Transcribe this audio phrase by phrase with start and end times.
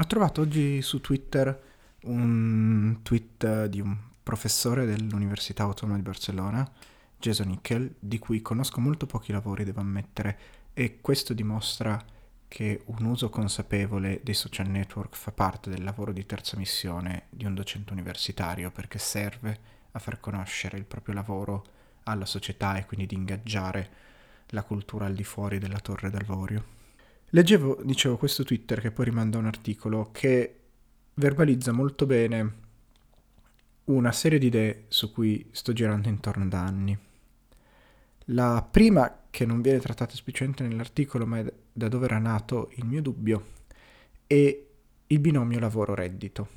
[0.00, 1.62] Ho trovato oggi su Twitter
[2.04, 6.66] un tweet di un professore dell'Università Autonoma di Barcellona,
[7.18, 10.38] Jason Nickel, di cui conosco molto pochi lavori, devo ammettere,
[10.72, 12.02] e questo dimostra
[12.48, 17.44] che un uso consapevole dei social network fa parte del lavoro di terza missione di
[17.44, 19.58] un docente universitario perché serve
[19.90, 21.64] a far conoscere il proprio lavoro
[22.04, 23.90] alla società e quindi di ingaggiare
[24.46, 26.79] la cultura al di fuori della torre d'Alvorio.
[27.32, 30.56] Leggevo, dicevo, questo Twitter che poi rimanda a un articolo che
[31.14, 32.54] verbalizza molto bene
[33.84, 36.98] una serie di idee su cui sto girando intorno da anni.
[38.26, 42.84] La prima, che non viene trattata esplicitamente nell'articolo, ma è da dove era nato il
[42.84, 43.46] mio dubbio,
[44.26, 44.64] è
[45.06, 46.48] il binomio lavoro-reddito.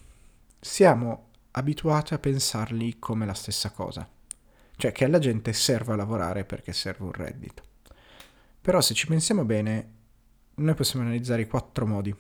[0.60, 4.08] Siamo abituati a pensarli come la stessa cosa,
[4.76, 7.62] cioè che alla gente serva lavorare perché serve un reddito.
[8.60, 10.02] Però se ci pensiamo bene,
[10.56, 12.14] noi possiamo analizzare i quattro modi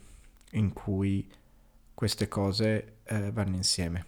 [0.52, 1.30] in cui
[1.94, 4.06] queste cose eh, vanno insieme.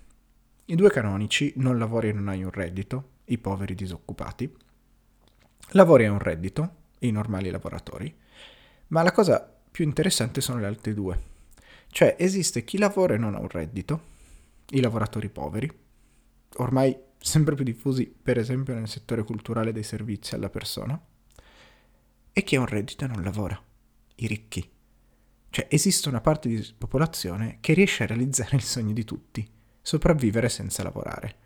[0.66, 4.52] I due canonici, non lavori e non hai un reddito, i poveri disoccupati,
[5.70, 8.14] lavori e un reddito, i normali lavoratori,
[8.88, 11.34] ma la cosa più interessante sono le altre due.
[11.88, 14.14] Cioè esiste chi lavora e non ha un reddito,
[14.70, 15.72] i lavoratori poveri,
[16.58, 21.00] ormai sempre più diffusi per esempio nel settore culturale dei servizi alla persona,
[22.34, 23.65] e chi ha un reddito e non lavora
[24.16, 24.70] i ricchi.
[25.50, 29.48] Cioè esiste una parte di popolazione che riesce a realizzare il sogno di tutti,
[29.82, 31.44] sopravvivere senza lavorare.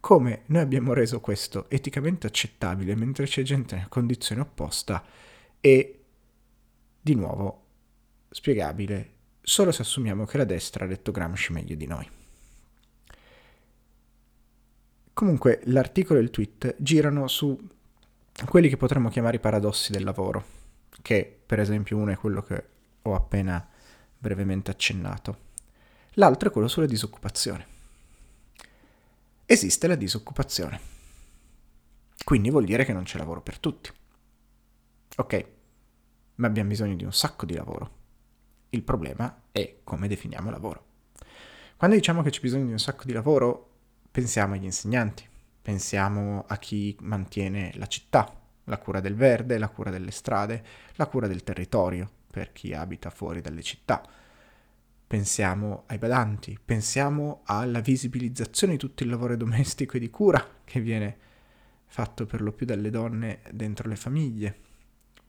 [0.00, 5.04] Come noi abbiamo reso questo eticamente accettabile mentre c'è gente nella condizione opposta
[5.60, 6.04] e,
[7.00, 7.62] di nuovo,
[8.30, 12.08] spiegabile solo se assumiamo che la destra ha letto Gramsci meglio di noi.
[15.12, 17.56] Comunque l'articolo e il tweet girano su
[18.46, 20.63] quelli che potremmo chiamare i paradossi del lavoro
[21.04, 22.64] che per esempio uno è quello che
[23.02, 23.68] ho appena
[24.16, 25.38] brevemente accennato.
[26.12, 27.66] L'altro è quello sulla disoccupazione.
[29.44, 30.80] Esiste la disoccupazione.
[32.24, 33.90] Quindi vuol dire che non c'è lavoro per tutti.
[35.16, 35.46] Ok,
[36.36, 37.90] ma abbiamo bisogno di un sacco di lavoro.
[38.70, 40.86] Il problema è come definiamo lavoro.
[41.76, 43.72] Quando diciamo che c'è bisogno di un sacco di lavoro,
[44.10, 45.28] pensiamo agli insegnanti,
[45.60, 50.62] pensiamo a chi mantiene la città, la cura del verde, la cura delle strade,
[50.94, 54.02] la cura del territorio per chi abita fuori dalle città.
[55.06, 60.80] Pensiamo ai badanti, pensiamo alla visibilizzazione di tutto il lavoro domestico e di cura che
[60.80, 61.16] viene
[61.86, 64.56] fatto per lo più dalle donne dentro le famiglie.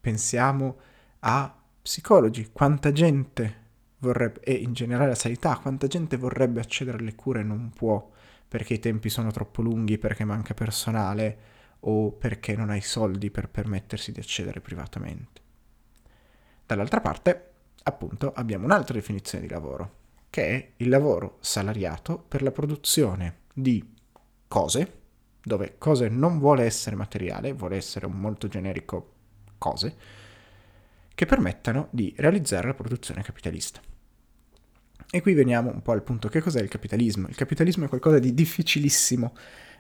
[0.02, 0.78] Pensiamo
[1.20, 3.64] a psicologi, quanta gente
[4.00, 8.12] vorrebbe, e in generale alla sanità, quanta gente vorrebbe accedere alle cure e non può
[8.48, 11.38] perché i tempi sono troppo lunghi, perché manca personale,
[11.82, 15.42] o perché non hai soldi per permettersi di accedere privatamente.
[16.66, 17.52] Dall'altra parte,
[17.84, 23.94] appunto, abbiamo un'altra definizione di lavoro, che è il lavoro salariato per la produzione di
[24.48, 25.02] cose,
[25.42, 29.14] dove cose non vuole essere materiale, vuole essere un molto generico
[29.58, 29.96] cose,
[31.14, 33.80] che permettano di realizzare la produzione capitalista.
[35.10, 37.28] E qui veniamo un po' al punto che cos'è il capitalismo.
[37.28, 39.34] Il capitalismo è qualcosa di difficilissimo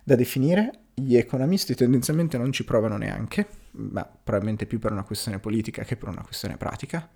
[0.08, 5.40] da definire, gli economisti tendenzialmente non ci provano neanche, ma probabilmente più per una questione
[5.40, 7.10] politica che per una questione pratica.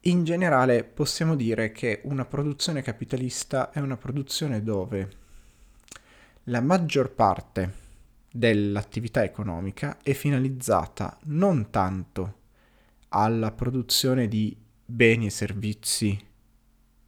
[0.00, 5.08] In generale possiamo dire che una produzione capitalista è una produzione dove
[6.46, 7.74] la maggior parte
[8.28, 12.40] dell'attività economica è finalizzata non tanto
[13.10, 16.18] alla produzione di beni e servizi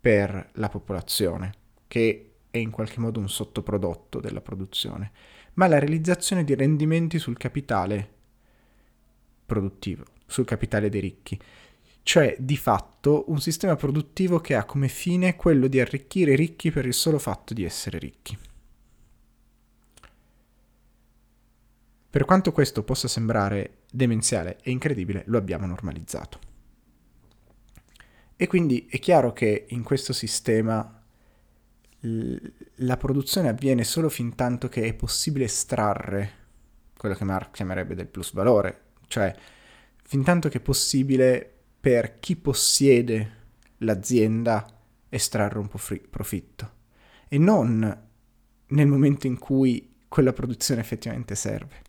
[0.01, 1.55] per la popolazione,
[1.89, 5.11] che è in qualche modo un sottoprodotto della produzione,
[5.55, 8.09] ma la realizzazione di rendimenti sul capitale
[9.45, 11.37] produttivo, sul capitale dei ricchi.
[12.05, 16.71] Cioè, di fatto, un sistema produttivo che ha come fine quello di arricchire i ricchi
[16.71, 18.39] per il solo fatto di essere ricchi.
[22.09, 26.39] Per quanto questo possa sembrare demenziale e incredibile, lo abbiamo normalizzato.
[28.37, 31.04] E quindi è chiaro che in questo sistema
[32.07, 36.43] la produzione avviene solo fin tanto che è possibile estrarre
[36.97, 39.35] quello che Marx chiamerebbe del plus valore, cioè
[40.03, 43.43] fin tanto che è possibile per chi possiede
[43.79, 44.67] l'azienda
[45.09, 45.79] estrarre un po'
[46.11, 46.73] profitto
[47.29, 48.03] e non
[48.67, 51.83] nel momento in cui quella produzione effettivamente serve.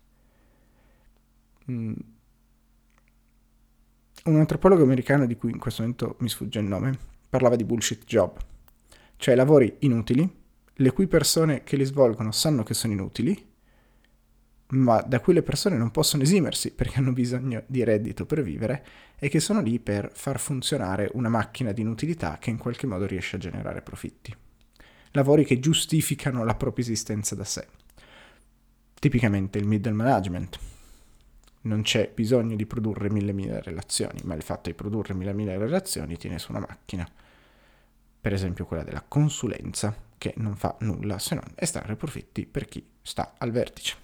[1.72, 1.94] Mm.
[4.26, 6.98] Un antropologo americano di cui in questo momento mi sfugge il nome
[7.30, 8.38] parlava di bullshit job
[9.18, 13.54] cioè lavori inutili, le cui persone che li svolgono sanno che sono inutili
[14.68, 18.86] ma da cui le persone non possono esimersi perché hanno bisogno di reddito per vivere
[19.18, 23.06] e che sono lì per far funzionare una macchina di inutilità che in qualche modo
[23.06, 24.36] riesce a generare profitti.
[25.12, 27.68] Lavori che giustificano la propria esistenza da sé.
[29.00, 30.60] Tipicamente il middle management.
[31.62, 35.58] Non c'è bisogno di produrre mille mille relazioni, ma il fatto di produrre mille mille
[35.58, 37.08] relazioni tiene su una macchina.
[38.26, 42.84] Per esempio quella della consulenza, che non fa nulla se non estrarre profitti per chi
[43.04, 43.96] sta al vertice.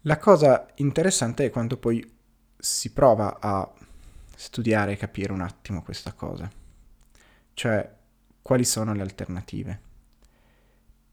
[0.00, 2.10] La cosa interessante è quando poi
[2.56, 3.70] si prova a
[4.34, 6.50] studiare e capire un attimo questa cosa,
[7.52, 7.94] cioè
[8.40, 9.80] quali sono le alternative.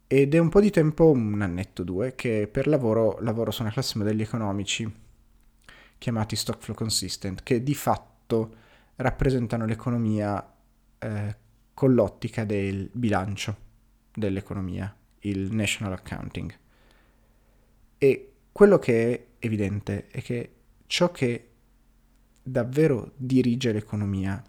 [0.07, 3.71] Ed è un po' di tempo, un annetto, due, che per lavoro lavoro su una
[3.71, 4.89] classe modelli economici
[5.97, 8.63] chiamati stock flow consistent, che di fatto
[8.97, 10.53] rappresentano l'economia
[10.99, 11.35] eh,
[11.73, 13.63] con l'ottica del bilancio
[14.13, 16.57] dell'economia, il national accounting.
[17.97, 20.53] E quello che è evidente è che
[20.87, 21.49] ciò che
[22.41, 24.41] davvero dirige l'economia,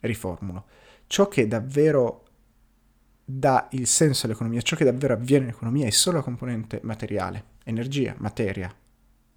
[0.00, 0.66] riformulo,
[1.06, 2.24] ciò che davvero
[3.24, 8.14] dà il senso all'economia, ciò che davvero avviene nell'economia è solo la componente materiale, energia,
[8.18, 8.72] materia,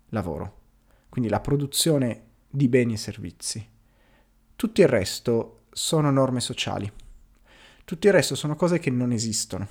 [0.09, 0.61] lavoro,
[1.09, 3.73] quindi la produzione di beni e servizi.
[4.57, 6.89] Tutto il resto sono norme sociali.
[7.83, 9.67] Tutto il resto sono cose che non esistono.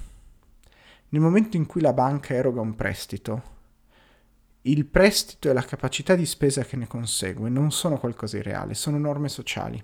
[1.09, 3.53] Nel momento in cui la banca eroga un prestito,
[4.63, 8.75] il prestito e la capacità di spesa che ne consegue non sono qualcosa di reale,
[8.75, 9.83] sono norme sociali,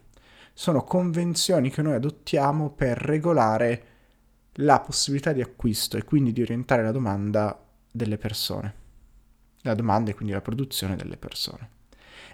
[0.52, 3.84] sono convenzioni che noi adottiamo per regolare
[4.54, 7.58] la possibilità di acquisto e quindi di orientare la domanda
[7.90, 8.74] delle persone.
[9.62, 11.70] La domanda e quindi la produzione delle persone.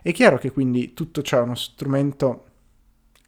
[0.02, 2.46] È chiaro che quindi tutto ciò è uno strumento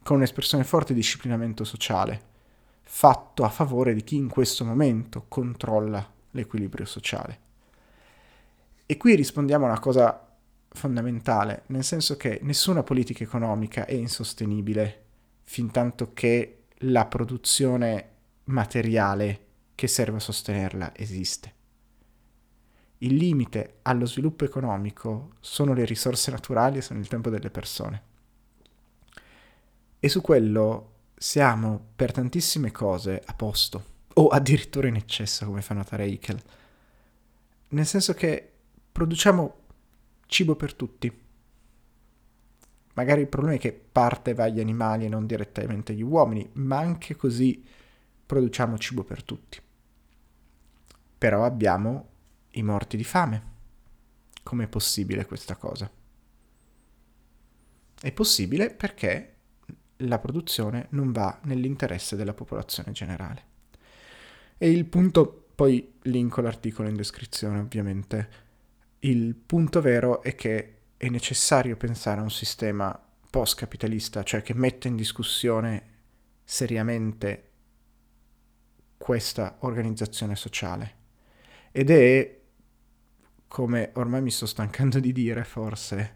[0.09, 2.19] con un'espressione forte di disciplinamento sociale,
[2.81, 7.39] fatto a favore di chi in questo momento controlla l'equilibrio sociale.
[8.87, 10.35] E qui rispondiamo a una cosa
[10.69, 15.03] fondamentale, nel senso che nessuna politica economica è insostenibile
[15.43, 18.09] fin tanto che la produzione
[18.45, 19.45] materiale
[19.75, 21.53] che serve a sostenerla esiste.
[22.97, 28.07] Il limite allo sviluppo economico sono le risorse naturali e sono il tempo delle persone.
[29.99, 35.73] E su quello siamo per tantissime cose a posto, o addirittura in eccesso, come fa
[35.73, 36.41] notare Eichel.
[37.69, 38.51] Nel senso che
[38.91, 39.55] produciamo
[40.25, 41.27] cibo per tutti.
[42.93, 46.77] Magari il problema è che parte va agli animali e non direttamente agli uomini, ma
[46.77, 47.63] anche così
[48.25, 49.59] produciamo cibo per tutti.
[51.17, 52.09] Però abbiamo
[52.51, 53.43] i morti di fame.
[54.43, 55.89] Com'è possibile questa cosa?
[58.01, 59.38] È possibile perché
[60.03, 63.43] la produzione non va nell'interesse della popolazione generale.
[64.57, 68.29] E il punto, poi linko l'articolo in descrizione ovviamente,
[68.99, 72.97] il punto vero è che è necessario pensare a un sistema
[73.29, 75.83] post-capitalista, cioè che metta in discussione
[76.43, 77.43] seriamente
[78.97, 80.95] questa organizzazione sociale.
[81.71, 82.39] Ed è,
[83.47, 86.15] come ormai mi sto stancando di dire forse,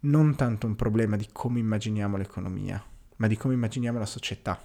[0.00, 2.84] non tanto un problema di come immaginiamo l'economia,
[3.18, 4.60] ma di come immaginiamo la società,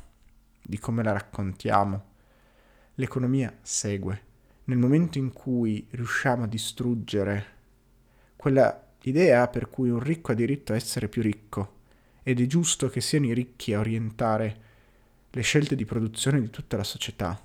[0.62, 2.12] di come la raccontiamo.
[2.96, 4.32] L'economia segue.
[4.66, 7.46] Nel momento in cui riusciamo a distruggere
[8.36, 11.82] quella idea per cui un ricco ha diritto a essere più ricco
[12.24, 14.62] ed è giusto che siano i ricchi a orientare
[15.30, 17.42] le scelte di produzione di tutta la società.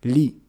[0.00, 0.44] Lì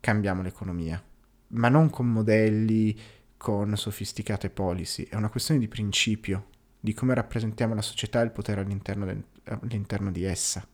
[0.00, 1.02] cambiamo l'economia,
[1.48, 2.98] ma non con modelli,
[3.36, 6.46] con sofisticate policy, è una questione di principio,
[6.80, 10.66] di come rappresentiamo la società e il potere all'interno, de- all'interno di essa.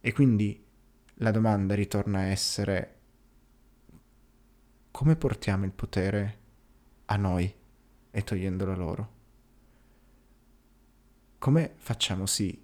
[0.00, 0.64] E quindi
[1.16, 2.96] la domanda ritorna a essere
[4.90, 6.38] come portiamo il potere
[7.06, 7.52] a noi
[8.10, 9.12] e togliendolo a loro?
[11.38, 12.62] Come facciamo sì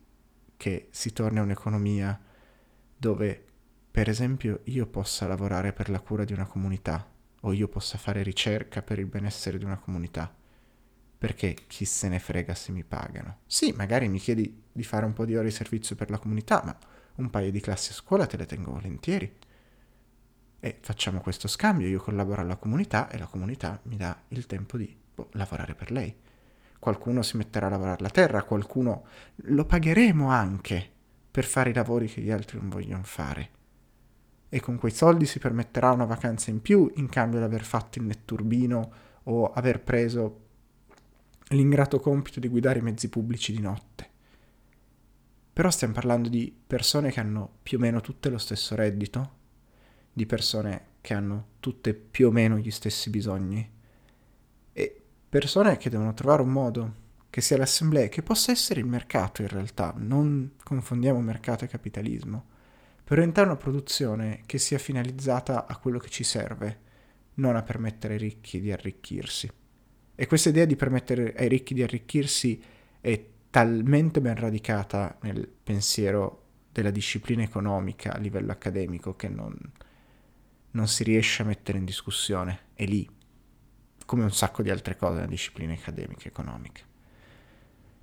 [0.57, 2.21] che si torni a un'economia
[2.97, 3.45] dove,
[3.91, 7.09] per esempio, io possa lavorare per la cura di una comunità
[7.41, 10.38] o io possa fare ricerca per il benessere di una comunità?
[11.19, 13.39] Perché chi se ne frega se mi pagano?
[13.47, 16.63] Sì, magari mi chiedi di fare un po' di ore di servizio per la comunità,
[16.65, 16.79] ma
[17.17, 19.31] un paio di classi a scuola te le tengo volentieri
[20.61, 24.77] e facciamo questo scambio, io collaboro alla comunità e la comunità mi dà il tempo
[24.77, 26.15] di boh, lavorare per lei.
[26.81, 29.07] Qualcuno si metterà a lavorare la terra, qualcuno
[29.37, 30.91] lo pagheremo anche
[31.31, 33.51] per fare i lavori che gli altri non vogliono fare.
[34.49, 37.99] E con quei soldi si permetterà una vacanza in più in cambio di aver fatto
[37.99, 38.93] il netturbino
[39.25, 40.47] o aver preso
[41.49, 44.11] l'ingrato compito di guidare i mezzi pubblici di notte.
[45.53, 49.37] Però stiamo parlando di persone che hanno più o meno tutte lo stesso reddito,
[50.13, 53.69] di persone che hanno tutte più o meno gli stessi bisogni
[54.73, 59.43] e persone che devono trovare un modo che sia l'assemblea, che possa essere il mercato
[59.43, 62.47] in realtà, non confondiamo mercato e capitalismo,
[63.05, 66.81] per orientare una produzione che sia finalizzata a quello che ci serve,
[67.35, 69.51] non a permettere ai ricchi di arricchirsi.
[70.21, 72.61] E questa idea di permettere ai ricchi di arricchirsi
[73.01, 79.57] è talmente ben radicata nel pensiero della disciplina economica a livello accademico che non,
[80.73, 82.63] non si riesce a mettere in discussione.
[82.75, 83.09] È lì,
[84.07, 86.83] come un sacco di altre cose nella disciplina accademica e economica.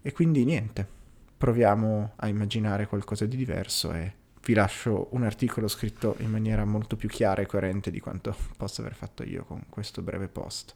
[0.01, 0.87] E quindi niente,
[1.35, 6.95] proviamo a immaginare qualcosa di diverso e vi lascio un articolo scritto in maniera molto
[6.95, 10.75] più chiara e coerente di quanto possa aver fatto io con questo breve post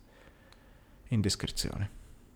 [1.09, 1.98] in descrizione.